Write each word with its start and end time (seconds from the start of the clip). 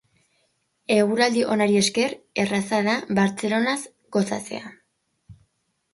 Eguraldi 0.95 1.43
onari 1.57 1.77
esker, 1.83 2.15
erraza 2.45 2.81
da 2.89 2.97
Bartzelonaz 3.19 3.79
gozatzea. 4.17 4.77